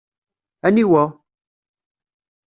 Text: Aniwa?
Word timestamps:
Aniwa? 0.67 1.03